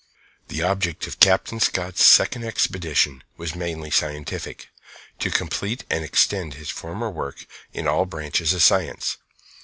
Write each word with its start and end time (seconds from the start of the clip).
The 0.47 0.63
object 0.63 1.05
of 1.05 1.19
Captain 1.19 1.59
Scott's 1.59 2.03
second 2.03 2.43
expedition 2.43 3.23
was 3.37 3.53
mainly 3.53 3.91
scientific, 3.91 4.69
to 5.19 5.29
complete 5.29 5.83
and 5.91 6.03
extend 6.03 6.55
his 6.55 6.71
former 6.71 7.11
work 7.11 7.45
in 7.71 7.87
all 7.87 8.07
branches 8.07 8.51
of 8.55 8.63
science. 8.63 9.17